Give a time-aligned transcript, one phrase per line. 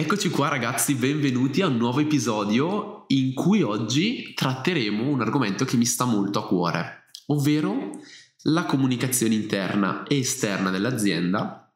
[0.00, 5.76] Eccoci qua ragazzi, benvenuti a un nuovo episodio in cui oggi tratteremo un argomento che
[5.76, 7.98] mi sta molto a cuore, ovvero
[8.42, 11.74] la comunicazione interna e esterna dell'azienda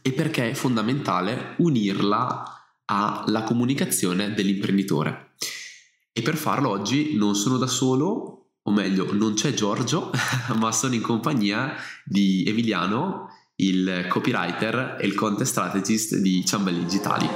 [0.00, 2.42] e perché è fondamentale unirla
[2.86, 5.32] alla comunicazione dell'imprenditore.
[6.10, 10.10] E per farlo oggi non sono da solo, o meglio, non c'è Giorgio,
[10.56, 13.28] ma sono in compagnia di Emiliano
[13.60, 17.28] il copywriter e il content strategist di Ciambelli Digitali.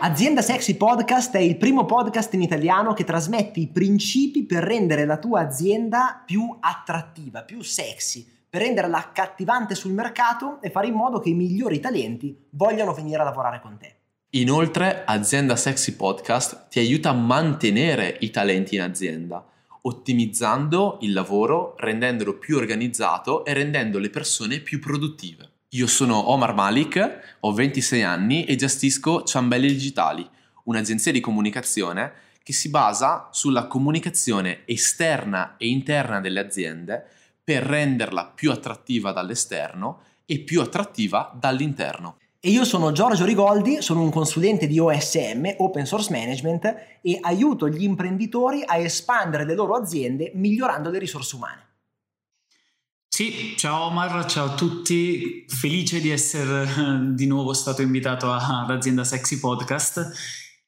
[0.00, 5.04] Azienda Sexy Podcast è il primo podcast in italiano che trasmette i principi per rendere
[5.04, 10.94] la tua azienda più attrattiva, più sexy, per renderla accattivante sul mercato e fare in
[10.94, 14.01] modo che i migliori talenti vogliano venire a lavorare con te.
[14.34, 19.46] Inoltre, Azienda Sexy Podcast ti aiuta a mantenere i talenti in azienda,
[19.82, 25.50] ottimizzando il lavoro, rendendolo più organizzato e rendendo le persone più produttive.
[25.72, 30.26] Io sono Omar Malik, ho 26 anni e gestisco Ciambelli Digitali,
[30.64, 37.04] un'agenzia di comunicazione che si basa sulla comunicazione esterna e interna delle aziende
[37.44, 42.16] per renderla più attrattiva dall'esterno e più attrattiva dall'interno.
[42.44, 47.68] E io sono Giorgio Rigoldi, sono un consulente di OSM, Open Source Management, e aiuto
[47.68, 51.66] gli imprenditori a espandere le loro aziende migliorando le risorse umane.
[53.06, 58.70] Sì, ciao Omar, ciao a tutti, felice di essere eh, di nuovo stato invitato ad
[58.70, 60.10] Azienda Sexy Podcast,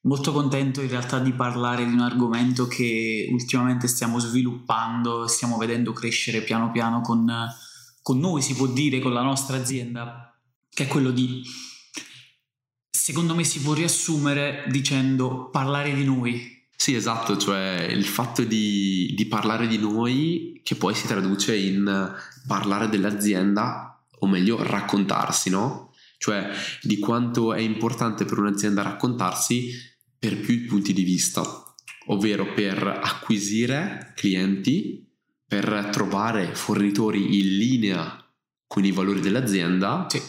[0.03, 5.93] molto contento in realtà di parlare di un argomento che ultimamente stiamo sviluppando, stiamo vedendo
[5.93, 7.27] crescere piano piano con,
[8.01, 10.29] con noi, si può dire, con la nostra azienda
[10.75, 11.43] che è quello di,
[12.91, 16.53] secondo me si può riassumere dicendo parlare di noi.
[16.77, 22.13] Sì, esatto, cioè il fatto di, di parlare di noi che poi si traduce in
[22.47, 25.93] parlare dell'azienda, o meglio raccontarsi, no?
[26.19, 26.51] Cioè
[26.83, 29.71] di quanto è importante per un'azienda raccontarsi
[30.19, 31.43] per più punti di vista,
[32.07, 35.07] ovvero per acquisire clienti,
[35.47, 38.19] per trovare fornitori in linea
[38.67, 40.21] con i valori dell'azienda sì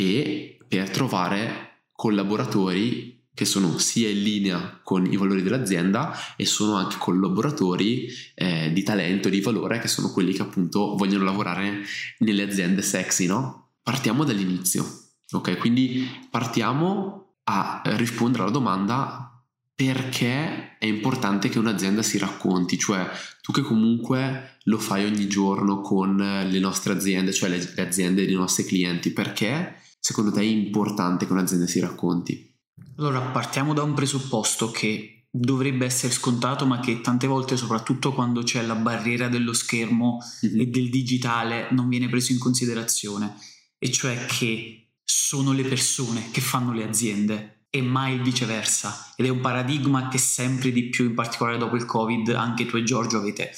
[0.00, 6.76] e per trovare collaboratori che sono sia in linea con i valori dell'azienda e sono
[6.76, 11.82] anche collaboratori eh, di talento, di valore, che sono quelli che appunto vogliono lavorare
[12.18, 13.70] nelle aziende sexy, no?
[13.82, 14.84] Partiamo dall'inizio,
[15.32, 15.56] ok?
[15.58, 19.42] Quindi partiamo a rispondere alla domanda
[19.74, 23.08] perché è importante che un'azienda si racconti, cioè
[23.40, 28.26] tu che comunque lo fai ogni giorno con le nostre aziende, cioè le, le aziende
[28.26, 32.54] dei nostri clienti, perché secondo te è importante che un'azienda si racconti?
[32.96, 38.42] Allora, partiamo da un presupposto che dovrebbe essere scontato, ma che tante volte, soprattutto quando
[38.42, 40.60] c'è la barriera dello schermo mm-hmm.
[40.60, 43.36] e del digitale, non viene preso in considerazione,
[43.78, 49.12] e cioè che sono le persone che fanno le aziende e mai il viceversa.
[49.16, 52.76] Ed è un paradigma che sempre di più, in particolare dopo il Covid, anche tu
[52.76, 53.52] e Giorgio avete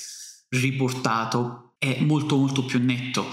[0.51, 3.25] riportato, è molto molto più netto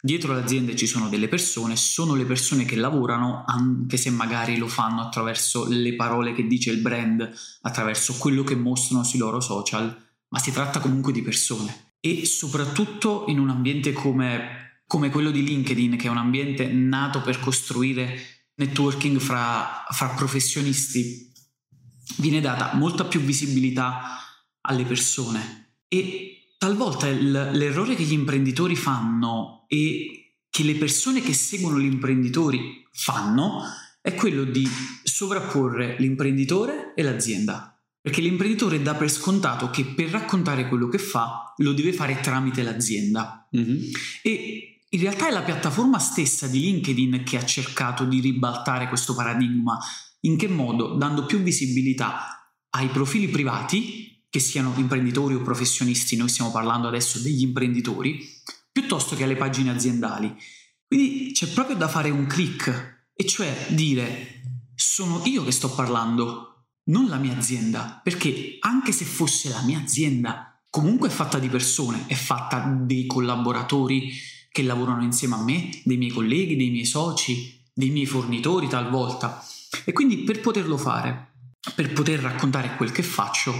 [0.00, 4.56] Dietro le aziende ci sono delle persone, sono le persone che lavorano, anche se magari
[4.56, 7.28] lo fanno attraverso le parole che dice il brand,
[7.62, 9.94] attraverso quello che mostrano sui loro social,
[10.28, 11.94] ma si tratta comunque di persone.
[11.98, 17.20] E soprattutto in un ambiente come, come quello di LinkedIn, che è un ambiente nato
[17.20, 18.16] per costruire
[18.54, 21.32] networking fra, fra professionisti,
[22.18, 24.20] viene data molta più visibilità
[24.60, 25.80] alle persone.
[25.88, 31.84] E talvolta il, l'errore che gli imprenditori fanno e che le persone che seguono gli
[31.84, 33.62] imprenditori fanno
[34.00, 34.68] è quello di
[35.02, 37.80] sovrapporre l'imprenditore e l'azienda.
[38.00, 42.62] Perché l'imprenditore dà per scontato che per raccontare quello che fa lo deve fare tramite
[42.62, 43.48] l'azienda.
[43.56, 43.82] Mm-hmm.
[44.22, 49.14] E in realtà è la piattaforma stessa di LinkedIn che ha cercato di ribaltare questo
[49.14, 49.78] paradigma.
[50.20, 50.94] In che modo?
[50.96, 57.18] Dando più visibilità ai profili privati che siano imprenditori o professionisti, noi stiamo parlando adesso
[57.18, 58.26] degli imprenditori,
[58.70, 60.34] piuttosto che alle pagine aziendali.
[60.86, 64.42] Quindi c'è proprio da fare un click, e cioè dire
[64.74, 69.80] sono io che sto parlando, non la mia azienda, perché anche se fosse la mia
[69.80, 74.12] azienda, comunque è fatta di persone, è fatta dei collaboratori
[74.50, 79.44] che lavorano insieme a me, dei miei colleghi, dei miei soci, dei miei fornitori talvolta.
[79.84, 81.32] E quindi per poterlo fare,
[81.74, 83.52] per poter raccontare quel che faccio,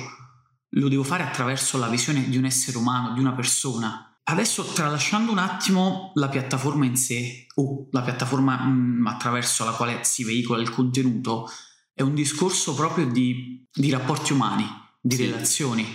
[0.70, 4.20] lo devo fare attraverso la visione di un essere umano, di una persona.
[4.24, 9.72] Adesso, tralasciando un attimo la piattaforma in sé o la piattaforma mh, mm, attraverso la
[9.72, 11.48] quale si veicola il contenuto,
[11.94, 14.66] è un discorso proprio di, di rapporti umani,
[15.00, 15.24] di sì.
[15.24, 15.86] relazioni.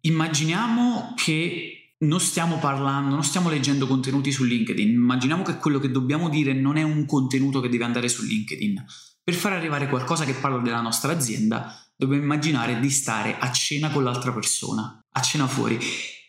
[0.00, 4.88] Immaginiamo che non stiamo parlando, non stiamo leggendo contenuti su LinkedIn.
[4.88, 8.84] Immaginiamo che quello che dobbiamo dire non è un contenuto che deve andare su LinkedIn.
[9.22, 13.90] Per far arrivare qualcosa che parla della nostra azienda, dobbiamo immaginare di stare a cena
[13.90, 15.76] con l'altra persona, a cena fuori,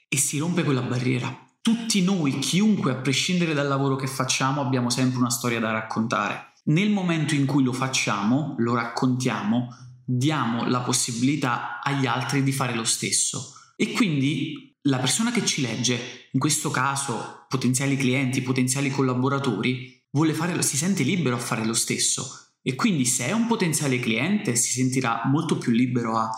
[0.09, 1.45] e si rompe quella barriera.
[1.61, 6.53] Tutti noi, chiunque, a prescindere dal lavoro che facciamo, abbiamo sempre una storia da raccontare.
[6.65, 9.67] Nel momento in cui lo facciamo, lo raccontiamo,
[10.03, 13.53] diamo la possibilità agli altri di fare lo stesso.
[13.75, 20.59] E quindi la persona che ci legge, in questo caso potenziali clienti, potenziali collaboratori, fare,
[20.63, 22.48] si sente libero a fare lo stesso.
[22.61, 26.29] E quindi se è un potenziale cliente si sentirà molto più libero a,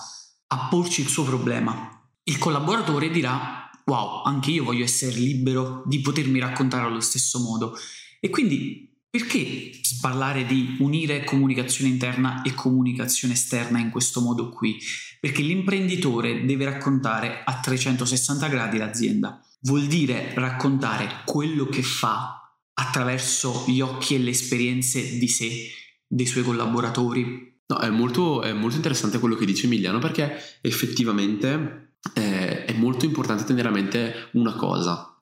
[0.47, 1.89] a porci il suo problema.
[2.23, 7.75] Il collaboratore dirà, wow, anche io voglio essere libero di potermi raccontare allo stesso modo.
[8.19, 14.79] E quindi perché parlare di unire comunicazione interna e comunicazione esterna in questo modo qui?
[15.19, 19.39] Perché l'imprenditore deve raccontare a 360 gradi l'azienda.
[19.61, 25.67] Vuol dire raccontare quello che fa attraverso gli occhi e le esperienze di sé,
[26.11, 27.59] dei suoi collaboratori.
[27.67, 33.05] No, è molto, è molto interessante quello che dice Emiliano perché effettivamente eh, è molto
[33.05, 35.17] importante tenere a mente una cosa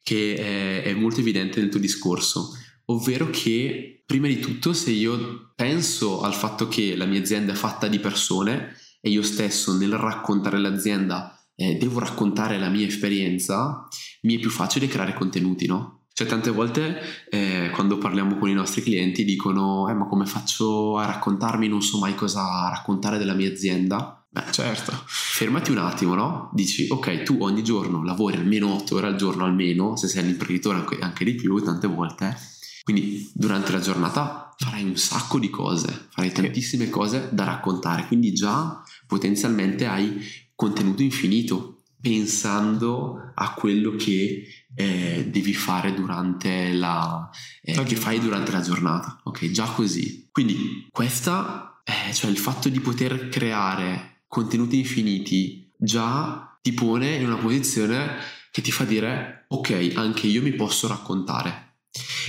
[0.00, 2.52] che è, è molto evidente nel tuo discorso
[2.86, 7.56] ovvero che prima di tutto se io penso al fatto che la mia azienda è
[7.56, 13.86] fatta di persone e io stesso nel raccontare l'azienda eh, devo raccontare la mia esperienza,
[14.22, 15.99] mi è più facile creare contenuti, no?
[16.20, 17.00] Cioè tante volte
[17.30, 21.80] eh, quando parliamo con i nostri clienti dicono eh, ma come faccio a raccontarmi, non
[21.80, 24.22] so mai cosa raccontare della mia azienda.
[24.28, 26.50] Beh certo, fermati un attimo, no?
[26.52, 30.80] Dici ok, tu ogni giorno lavori almeno 8 ore al giorno almeno, se sei l'imprenditore
[30.80, 32.36] anche, anche di più tante volte,
[32.82, 38.34] quindi durante la giornata farai un sacco di cose, farai tantissime cose da raccontare, quindi
[38.34, 40.20] già potenzialmente hai
[40.54, 44.44] contenuto infinito pensando a quello che
[44.74, 47.28] eh, devi fare durante la
[47.62, 49.20] eh, che fai durante la giornata.
[49.24, 50.28] Ok, già così.
[50.30, 57.26] Quindi questa, eh, cioè il fatto di poter creare contenuti infiniti già ti pone in
[57.26, 58.16] una posizione
[58.50, 61.69] che ti fa dire ok, anche io mi posso raccontare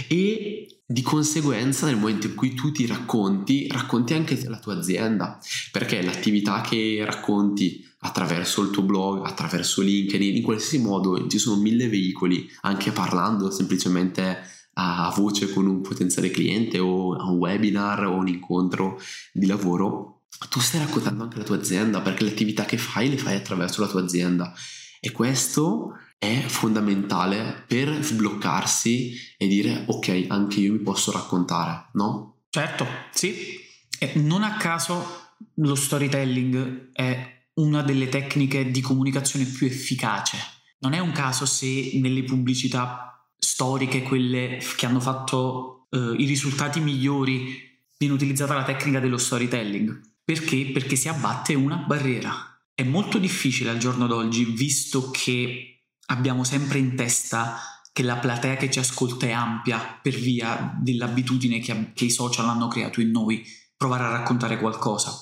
[0.08, 5.40] e di conseguenza nel momento in cui tu ti racconti, racconti anche la tua azienda,
[5.72, 11.62] perché l'attività che racconti attraverso il tuo blog, attraverso LinkedIn, in qualsiasi modo ci sono
[11.62, 14.40] mille veicoli, anche parlando semplicemente
[14.74, 19.00] a voce con un potenziale cliente o a un webinar o un incontro
[19.32, 23.18] di lavoro, tu stai raccontando anche la tua azienda perché le attività che fai le
[23.18, 24.54] fai attraverso la tua azienda.
[25.00, 25.94] E questo
[26.24, 32.44] è fondamentale per sbloccarsi e dire ok, anche io mi posso raccontare, no?
[32.52, 33.60] Certo, sì.
[33.98, 40.38] E non a caso lo storytelling è una delle tecniche di comunicazione più efficace.
[40.82, 46.80] Non è un caso se nelle pubblicità storiche, quelle che hanno fatto eh, i risultati
[46.82, 50.02] migliori, viene utilizzata la tecnica dello storytelling.
[50.24, 50.70] Perché?
[50.72, 52.62] Perché si abbatte una barriera.
[52.76, 55.71] È molto difficile al giorno d'oggi, visto che
[56.12, 57.58] abbiamo sempre in testa
[57.94, 62.48] che la platea che ci ascolta è ampia per via dell'abitudine che, che i social
[62.48, 63.44] hanno creato in noi,
[63.76, 65.14] provare a raccontare qualcosa.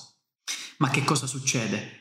[0.78, 1.98] Ma che cosa succede?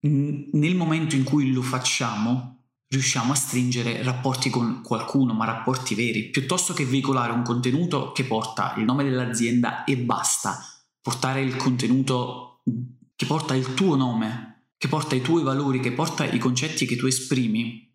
[0.00, 6.30] Nel momento in cui lo facciamo, riusciamo a stringere rapporti con qualcuno, ma rapporti veri,
[6.30, 10.60] piuttosto che veicolare un contenuto che porta il nome dell'azienda e basta,
[11.00, 12.62] portare il contenuto
[13.14, 16.96] che porta il tuo nome, che porta i tuoi valori, che porta i concetti che
[16.96, 17.91] tu esprimi,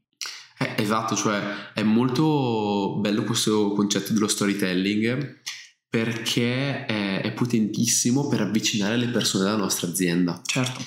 [0.60, 5.42] eh, esatto, cioè è molto bello questo concetto dello storytelling
[5.90, 10.42] perché è, è potentissimo per avvicinare le persone alla nostra azienda.
[10.44, 10.84] Certo.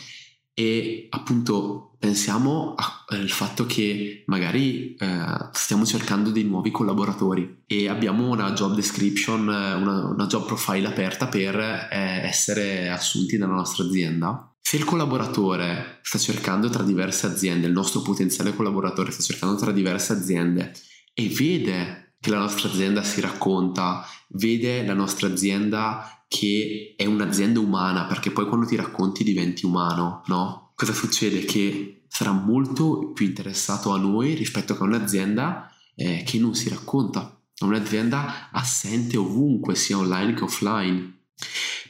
[0.53, 2.75] E appunto pensiamo
[3.07, 9.43] al fatto che magari eh, stiamo cercando dei nuovi collaboratori e abbiamo una job description,
[9.43, 15.99] una, una job profile aperta per eh, essere assunti nella nostra azienda se il collaboratore
[16.03, 20.73] sta cercando tra diverse aziende, il nostro potenziale collaboratore sta cercando tra diverse aziende
[21.13, 27.59] e vede che la nostra azienda si racconta, vede la nostra azienda che è un'azienda
[27.59, 30.71] umana, perché poi quando ti racconti diventi umano, no?
[30.77, 31.45] Cosa succede?
[31.45, 37.43] Che sarà molto più interessato a noi rispetto a un'azienda eh, che non si racconta,
[37.63, 41.23] un'azienda assente ovunque, sia online che offline.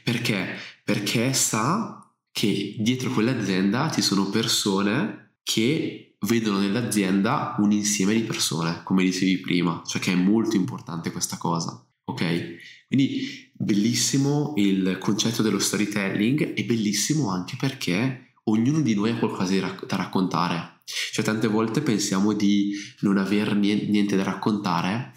[0.03, 0.57] Perché?
[0.83, 2.00] Perché sa
[2.33, 9.39] che dietro quell'azienda ci sono persone che vedono nell'azienda un insieme di persone, come dicevi
[9.39, 12.57] prima, cioè che è molto importante questa cosa, ok?
[12.89, 19.55] Quindi bellissimo il concetto dello storytelling e bellissimo anche perché ognuno di noi ha qualcosa
[19.87, 20.79] da raccontare.
[21.13, 25.13] Cioè tante volte pensiamo di non avere niente da raccontare,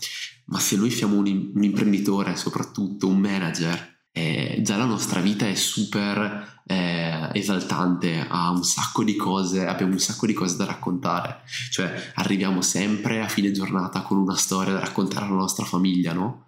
[0.46, 5.48] ma se noi siamo un, un imprenditore, soprattutto un manager, eh, già la nostra vita
[5.48, 10.66] è super eh, esaltante, ha un sacco di cose, abbiamo un sacco di cose da
[10.66, 11.42] raccontare,
[11.72, 16.46] cioè arriviamo sempre a fine giornata con una storia da raccontare alla nostra famiglia, no?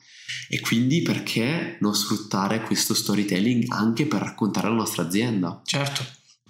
[0.47, 5.61] E quindi perché non sfruttare questo storytelling anche per raccontare la nostra azienda?
[5.65, 6.05] Certo.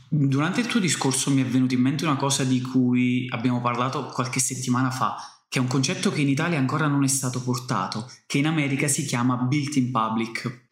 [0.08, 4.06] Durante il tuo discorso mi è venuta in mente una cosa di cui abbiamo parlato
[4.08, 8.12] qualche settimana fa, che è un concetto che in Italia ancora non è stato portato,
[8.26, 10.68] che in America si chiama built in public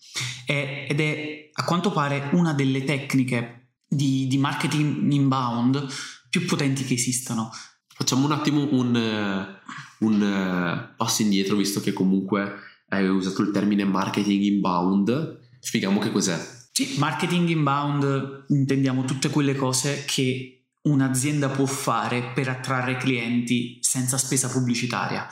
[0.46, 5.88] è, ed è a quanto pare una delle tecniche di, di marketing inbound
[6.30, 7.50] più potenti che esistano.
[7.88, 12.54] Facciamo un attimo un, eh, un uh, passo indietro, visto che comunque
[12.90, 15.40] hai usato il termine marketing inbound.
[15.62, 16.38] Spieghiamo che cos'è.
[16.74, 24.18] Sì, marketing inbound intendiamo tutte quelle cose che un'azienda può fare per attrarre clienti senza
[24.18, 25.28] spesa pubblicitaria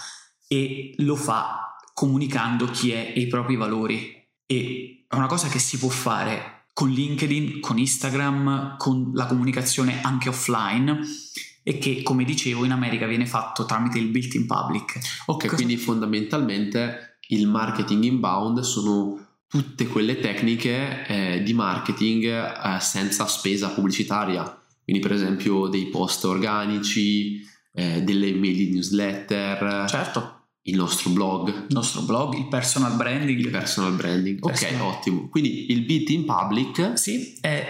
[0.47, 4.19] e lo fa comunicando chi è e i propri valori.
[4.45, 10.01] E è una cosa che si può fare con LinkedIn, con Instagram, con la comunicazione
[10.01, 10.99] anche offline
[11.63, 14.99] e che, come dicevo, in America viene fatto tramite il built-in public.
[15.25, 15.55] Ok, cosa...
[15.55, 23.69] quindi fondamentalmente il marketing inbound sono tutte quelle tecniche eh, di marketing eh, senza spesa
[23.69, 27.41] pubblicitaria, quindi per esempio dei post organici,
[27.73, 29.85] eh, delle email di newsletter.
[29.87, 30.39] Certo.
[30.63, 31.47] Il nostro blog.
[31.49, 33.39] Il nostro blog, il personal branding.
[33.39, 34.39] Il personal branding.
[34.39, 34.81] Personal.
[34.81, 35.29] Ok, ottimo.
[35.29, 36.97] Quindi il beat in public.
[36.97, 37.65] Sì, è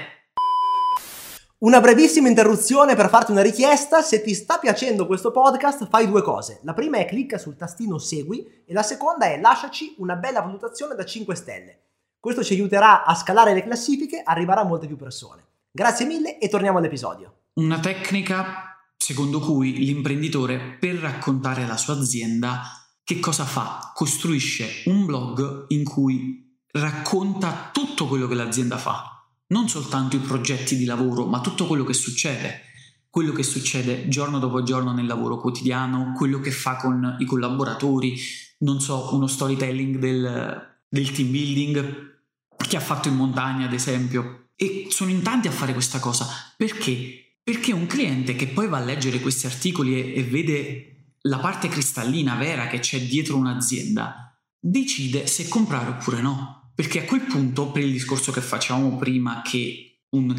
[1.62, 6.24] una brevissima interruzione per farti una richiesta, se ti sta piacendo questo podcast fai due
[6.24, 6.60] cose.
[6.64, 10.96] La prima è clicca sul tastino segui e la seconda è lasciaci una bella valutazione
[10.96, 11.82] da 5 stelle.
[12.20, 15.50] Questo ci aiuterà a scalare le classifiche, arriverà a molte più persone.
[15.72, 17.44] Grazie mille e torniamo all'episodio.
[17.54, 22.62] Una tecnica secondo cui l'imprenditore per raccontare la sua azienda
[23.04, 23.92] che cosa fa?
[23.94, 29.12] Costruisce un blog in cui racconta tutto quello che l'azienda fa
[29.52, 32.62] non soltanto i progetti di lavoro, ma tutto quello che succede,
[33.10, 38.18] quello che succede giorno dopo giorno nel lavoro quotidiano, quello che fa con i collaboratori,
[38.60, 42.20] non so, uno storytelling del, del team building
[42.68, 44.51] che ha fatto in montagna, ad esempio.
[44.62, 46.28] E sono in tanti a fare questa cosa.
[46.56, 47.40] Perché?
[47.44, 51.68] Perché un cliente che poi va a leggere questi articoli e, e vede la parte
[51.68, 56.72] cristallina vera che c'è dietro un'azienda, decide se comprare oppure no.
[56.76, 60.36] Perché a quel punto, per il discorso che facevamo prima, che un,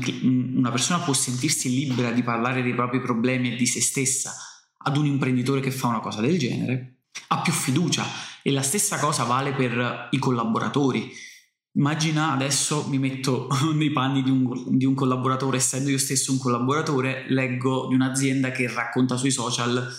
[0.54, 4.32] una persona può sentirsi libera di parlare dei propri problemi e di se stessa
[4.84, 6.98] ad un imprenditore che fa una cosa del genere,
[7.28, 8.04] ha più fiducia
[8.42, 11.12] e la stessa cosa vale per i collaboratori.
[11.74, 16.38] Immagina adesso mi metto nei panni di un, di un, collaboratore, essendo io stesso un
[16.38, 19.90] collaboratore, leggo di un'azienda che racconta sui social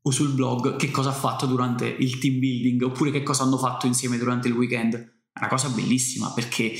[0.00, 3.58] o sul blog che cosa ha fatto durante il team building oppure che cosa hanno
[3.58, 4.94] fatto insieme durante il weekend.
[5.38, 6.72] Una cosa bellissima perché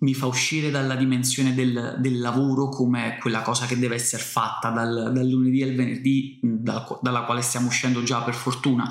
[0.00, 4.70] mi fa uscire dalla dimensione del, del lavoro come quella cosa che deve essere fatta
[4.70, 8.88] dal, dal lunedì al venerdì, dal, dalla quale stiamo uscendo già per fortuna,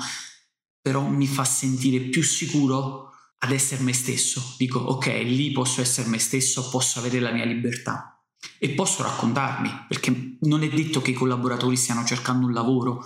[0.80, 3.13] però mi fa sentire più sicuro
[3.44, 4.54] ad essere me stesso.
[4.56, 8.22] Dico, ok, lì posso essere me stesso, posso avere la mia libertà
[8.58, 13.04] e posso raccontarmi, perché non è detto che i collaboratori stiano cercando un lavoro,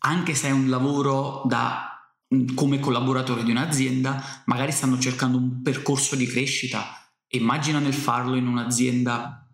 [0.00, 1.86] anche se è un lavoro da
[2.54, 6.84] come collaboratore di un'azienda, magari stanno cercando un percorso di crescita.
[7.32, 9.48] Immagina nel farlo in un'azienda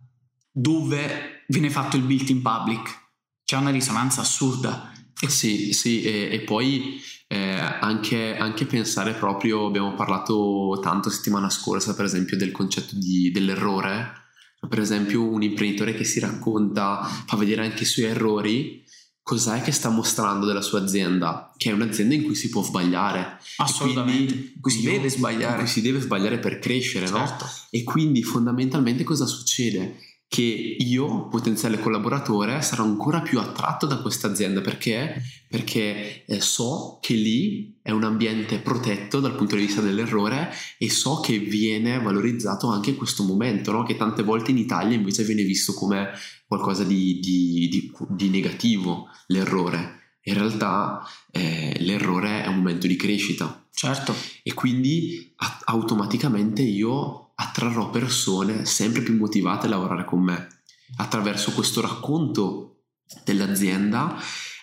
[0.50, 3.04] dove viene fatto il built in public.
[3.44, 4.92] C'è una risonanza assurda.
[5.26, 11.94] Sì, sì, e, e poi eh, anche, anche, pensare proprio, abbiamo parlato tanto settimana scorsa,
[11.94, 14.24] per esempio, del concetto di, dell'errore.
[14.68, 18.84] Per esempio, un imprenditore che si racconta, fa vedere anche i suoi errori
[19.26, 23.38] cos'è che sta mostrando della sua azienda, che è un'azienda in cui si può sbagliare.
[23.56, 25.54] Assolutamente, in cui si deve sbagliare.
[25.54, 27.44] In cui si deve sbagliare per crescere, certo.
[27.44, 27.50] no?
[27.70, 29.98] E quindi fondamentalmente cosa succede?
[30.28, 36.98] Che io, potenziale collaboratore, sarò ancora più attratto da questa azienda perché, perché eh, so
[37.00, 42.00] che lì è un ambiente protetto dal punto di vista dell'errore e so che viene
[42.00, 43.84] valorizzato anche questo momento, no?
[43.84, 46.10] che tante volte in Italia invece viene visto come
[46.46, 50.18] qualcosa di, di, di, di negativo, l'errore.
[50.22, 53.64] In realtà eh, l'errore è un momento di crescita.
[53.72, 54.14] Certo.
[54.42, 60.48] E quindi a- automaticamente io attrarrò persone sempre più motivate a lavorare con me
[60.96, 62.82] attraverso questo racconto
[63.24, 64.18] dell'azienda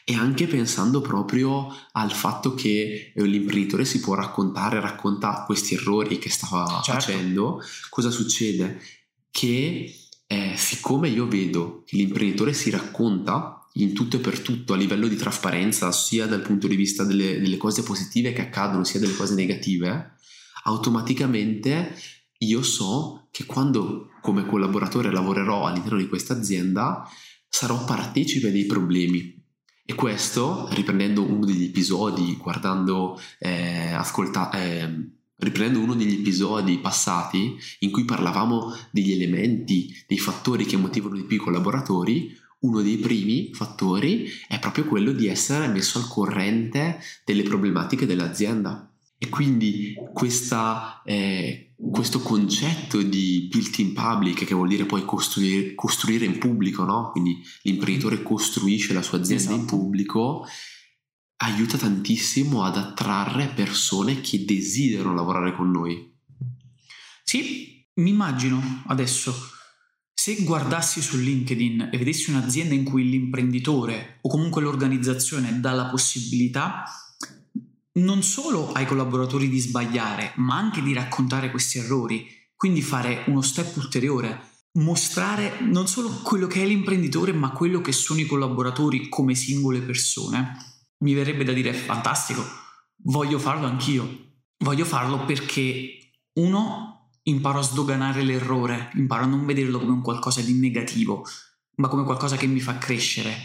[0.06, 6.30] e anche pensando proprio al fatto che l'imprenditore si può raccontare, racconta questi errori che
[6.30, 6.92] stava certo.
[7.00, 8.82] facendo, cosa succede?
[9.32, 9.96] Che
[10.27, 15.08] eh, siccome io vedo che l'imprenditore si racconta in tutto e per tutto a livello
[15.08, 19.15] di trasparenza, sia dal punto di vista delle, delle cose positive che accadono, sia delle
[19.15, 20.15] cose negative,
[20.65, 21.96] automaticamente
[22.43, 27.07] io so che quando come collaboratore lavorerò all'interno di questa azienda
[27.47, 29.41] sarò partecipe dei problemi.
[29.85, 34.89] E questo, riprendendo uno degli episodi, guardando, eh, ascolta, eh,
[35.35, 41.23] riprendendo uno degli episodi passati in cui parlavamo degli elementi, dei fattori che motivano di
[41.23, 47.00] più i collaboratori, uno dei primi fattori è proprio quello di essere messo al corrente
[47.25, 48.92] delle problematiche dell'azienda.
[49.24, 55.75] E quindi questa, eh, questo concetto di built in public, che vuol dire poi costruire,
[55.75, 57.10] costruire in pubblico, no?
[57.12, 59.60] quindi l'imprenditore costruisce la sua azienda esatto.
[59.62, 60.46] in pubblico,
[61.38, 66.13] aiuta tantissimo ad attrarre persone che desiderano lavorare con noi.
[67.24, 69.34] Sì, mi immagino adesso,
[70.13, 75.86] se guardassi su LinkedIn e vedessi un'azienda in cui l'imprenditore o comunque l'organizzazione dà la
[75.86, 76.84] possibilità
[77.93, 83.41] non solo ai collaboratori di sbagliare, ma anche di raccontare questi errori, quindi fare uno
[83.41, 89.09] step ulteriore, mostrare non solo quello che è l'imprenditore, ma quello che sono i collaboratori
[89.09, 90.57] come singole persone.
[91.00, 92.43] Mi verrebbe da dire fantastico,
[93.03, 94.31] voglio farlo anch'io.
[94.63, 100.41] Voglio farlo perché uno imparo a sdoganare l'errore, imparo a non vederlo come un qualcosa
[100.41, 101.25] di negativo,
[101.75, 103.35] ma come qualcosa che mi fa crescere.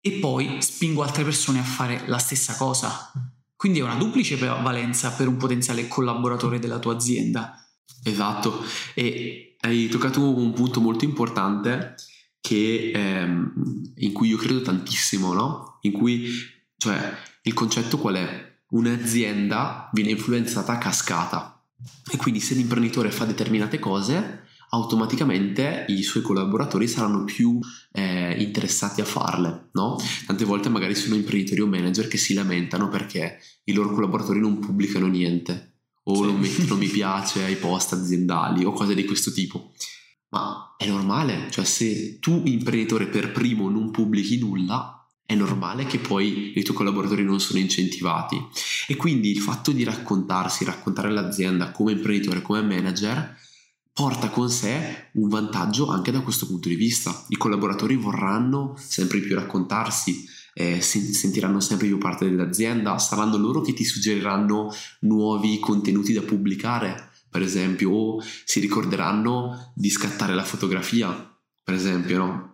[0.00, 3.12] E poi spingo altre persone a fare la stessa cosa
[3.56, 7.58] quindi è una duplice valenza per un potenziale collaboratore della tua azienda.
[8.02, 8.62] Esatto,
[8.94, 11.94] e hai toccato un punto molto importante
[12.40, 15.78] che, ehm, in cui io credo tantissimo, no?
[15.82, 16.28] In cui,
[16.76, 18.52] cioè, il concetto qual è?
[18.68, 21.62] Un'azienda viene influenzata a cascata
[22.10, 24.44] e quindi se l'imprenditore fa determinate cose,
[24.74, 27.60] automaticamente i suoi collaboratori saranno più
[27.92, 29.96] eh, interessati a farle, no?
[30.26, 34.58] Tante volte magari sono imprenditori o manager che si lamentano perché i loro collaboratori non
[34.58, 36.22] pubblicano niente o sì.
[36.22, 39.72] non mettono mi piace ai post aziendali o cose di questo tipo.
[40.30, 45.98] Ma è normale, cioè se tu imprenditore per primo non pubblichi nulla, è normale che
[45.98, 48.44] poi i tuoi collaboratori non sono incentivati.
[48.88, 53.36] E quindi il fatto di raccontarsi, raccontare l'azienda come imprenditore, come manager,
[53.94, 57.24] porta con sé un vantaggio anche da questo punto di vista.
[57.28, 63.72] I collaboratori vorranno sempre più raccontarsi, eh, sentiranno sempre più parte dell'azienda, saranno loro che
[63.72, 71.32] ti suggeriranno nuovi contenuti da pubblicare, per esempio, o si ricorderanno di scattare la fotografia,
[71.62, 72.53] per esempio, no?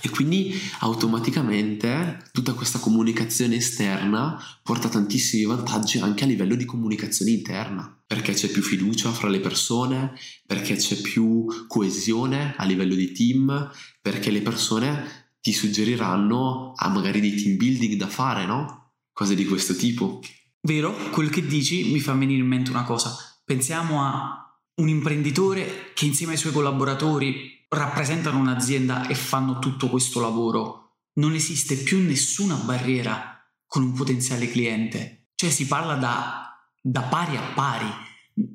[0.00, 7.32] E quindi automaticamente tutta questa comunicazione esterna porta tantissimi vantaggi anche a livello di comunicazione
[7.32, 10.14] interna, perché c'è più fiducia fra le persone,
[10.46, 17.20] perché c'è più coesione a livello di team, perché le persone ti suggeriranno a magari
[17.20, 18.92] dei team building da fare, no?
[19.12, 20.20] Cose di questo tipo.
[20.62, 23.14] Vero, quel che dici mi fa venire in mente una cosa.
[23.44, 30.20] Pensiamo a un imprenditore che insieme ai suoi collaboratori rappresentano un'azienda e fanno tutto questo
[30.20, 35.28] lavoro, non esiste più nessuna barriera con un potenziale cliente.
[35.34, 37.86] Cioè si parla da, da pari a pari.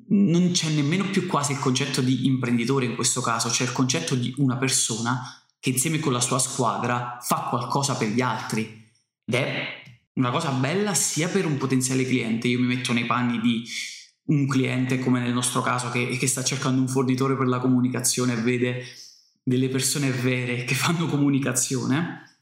[0.09, 4.15] Non c'è nemmeno più quasi il concetto di imprenditore in questo caso, c'è il concetto
[4.15, 5.21] di una persona
[5.59, 8.85] che insieme con la sua squadra fa qualcosa per gli altri.
[9.25, 9.65] Ed è
[10.13, 13.67] una cosa bella sia per un potenziale cliente, io mi metto nei panni di
[14.25, 18.33] un cliente come nel nostro caso che, che sta cercando un fornitore per la comunicazione
[18.33, 18.85] e vede
[19.47, 22.39] delle persone vere che fanno comunicazione,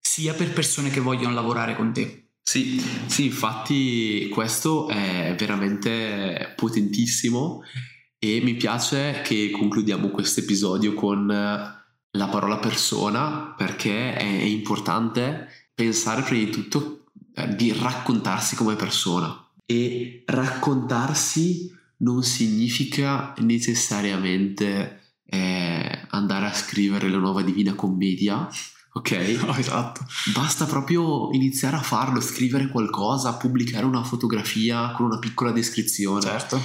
[0.00, 2.30] sia per persone che vogliono lavorare con te.
[2.40, 7.62] Sì, sì, infatti questo è veramente potentissimo
[8.18, 16.22] e mi piace che concludiamo questo episodio con la parola persona perché è importante pensare
[16.22, 26.46] prima di tutto eh, di raccontarsi come persona e raccontarsi non significa necessariamente eh, andare
[26.46, 28.48] a scrivere la nuova Divina Commedia,
[28.92, 29.10] ok?
[29.44, 30.06] No, esatto.
[30.34, 36.20] Basta proprio iniziare a farlo, scrivere qualcosa, pubblicare una fotografia con una piccola descrizione.
[36.20, 36.60] Certo.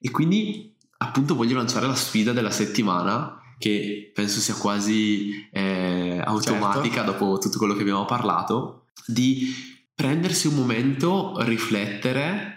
[0.00, 7.04] E quindi appunto voglio lanciare la sfida della settimana che penso sia quasi eh, automatica
[7.04, 7.12] certo.
[7.12, 9.54] dopo tutto quello che abbiamo parlato, di
[9.94, 12.55] prendersi un momento, riflettere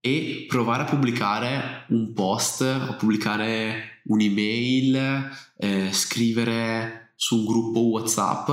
[0.00, 8.48] e provare a pubblicare un post o pubblicare un'email, eh, scrivere su un gruppo WhatsApp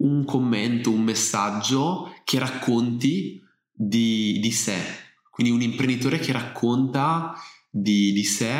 [0.00, 4.78] un commento, un messaggio che racconti di, di sé.
[5.30, 7.34] Quindi un imprenditore che racconta
[7.68, 8.52] di, di sé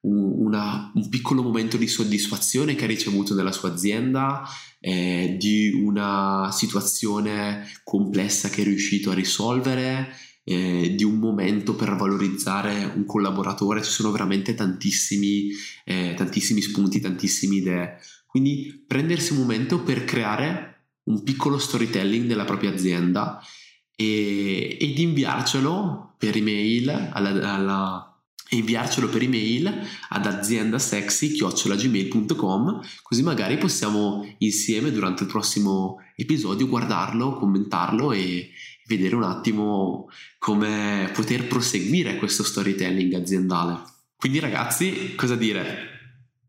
[0.00, 4.42] un, una, un piccolo momento di soddisfazione che ha ricevuto nella sua azienda,
[4.80, 10.14] eh, di una situazione complessa che è riuscito a risolvere,
[10.44, 15.48] eh, di un momento per valorizzare un collaboratore, ci sono veramente tantissimi,
[15.84, 17.98] eh, tantissimi spunti, tantissime idee.
[18.26, 20.70] Quindi prendersi un momento per creare
[21.04, 23.40] un piccolo storytelling della propria azienda
[23.96, 28.13] e, ed inviarcelo per email alla, alla
[28.50, 29.66] inviarcelo per email
[30.10, 38.50] ad aziendasexy.gmail.com così magari possiamo insieme durante il prossimo episodio guardarlo, commentarlo e
[38.86, 43.82] vedere un attimo come poter proseguire questo storytelling aziendale.
[44.16, 45.92] Quindi ragazzi, cosa dire?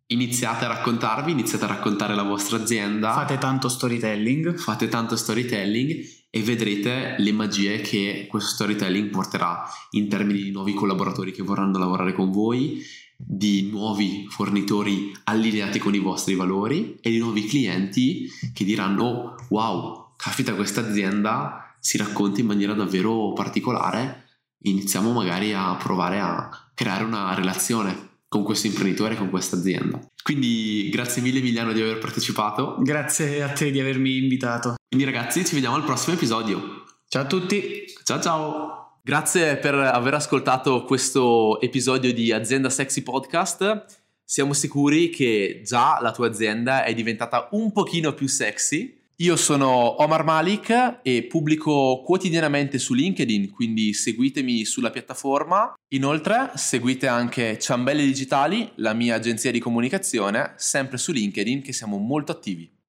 [0.08, 3.14] iniziate a raccontarvi, iniziate a raccontare la vostra azienda.
[3.14, 4.56] Fate tanto storytelling.
[4.56, 6.04] Fate tanto storytelling
[6.36, 11.78] e vedrete le magie che questo storytelling porterà in termini di nuovi collaboratori che vorranno
[11.78, 12.84] lavorare con voi,
[13.16, 20.16] di nuovi fornitori allineati con i vostri valori e di nuovi clienti che diranno wow,
[20.18, 24.26] caspita questa azienda si racconta in maniera davvero particolare.
[24.64, 30.00] Iniziamo magari a provare a creare una relazione con questo imprenditore, con questa azienda.
[30.24, 32.78] Quindi grazie mille Emiliano di aver partecipato.
[32.80, 34.76] Grazie a te di avermi invitato.
[34.88, 36.84] Quindi ragazzi ci vediamo al prossimo episodio.
[37.08, 37.84] Ciao a tutti.
[38.04, 39.00] Ciao ciao.
[39.04, 43.86] Grazie per aver ascoltato questo episodio di Azienda Sexy Podcast.
[44.24, 50.02] Siamo sicuri che già la tua azienda è diventata un pochino più sexy io sono
[50.02, 55.74] Omar Malik e pubblico quotidianamente su LinkedIn, quindi seguitemi sulla piattaforma.
[55.94, 61.98] Inoltre seguite anche Ciambelle Digitali, la mia agenzia di comunicazione, sempre su LinkedIn che siamo
[61.98, 62.75] molto attivi.